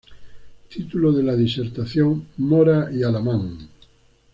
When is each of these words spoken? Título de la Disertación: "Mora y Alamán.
Título 0.67 1.11
de 1.11 1.21
la 1.21 1.35
Disertación: 1.35 2.27
"Mora 2.37 2.89
y 2.91 3.03
Alamán. 3.03 3.69